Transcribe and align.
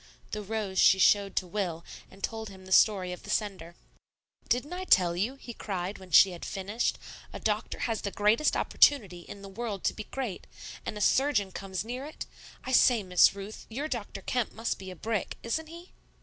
The 0.31 0.41
rose 0.41 0.79
she 0.79 0.97
showed 0.97 1.35
to 1.35 1.45
Will, 1.45 1.85
and 2.09 2.23
told 2.23 2.49
him 2.49 2.65
the 2.65 2.71
story 2.71 3.11
of 3.11 3.21
the 3.21 3.29
sender. 3.29 3.75
"Didn't 4.49 4.73
I 4.73 4.83
tell 4.83 5.15
you," 5.15 5.35
he 5.35 5.53
cried, 5.53 5.99
when 5.99 6.09
she 6.09 6.31
had 6.31 6.43
finished, 6.43 6.97
"a 7.31 7.39
doctor 7.39 7.77
has 7.81 8.01
the 8.01 8.09
greatest 8.09 8.57
opportunity 8.57 9.19
in 9.19 9.43
the 9.43 9.47
world 9.47 9.83
to 9.83 9.93
be 9.93 10.05
great 10.05 10.47
and 10.87 10.97
a 10.97 11.01
surgeon 11.01 11.51
comes 11.51 11.85
near 11.85 12.03
it? 12.03 12.25
I 12.63 12.71
say, 12.71 13.03
Miss 13.03 13.35
Ruth, 13.35 13.67
your 13.69 13.87
Dr. 13.87 14.23
Kemp 14.23 14.53
must 14.53 14.79
be 14.79 14.89
a 14.89 14.95
brick. 14.95 15.37
Isn't 15.43 15.67
he?" 15.67 15.91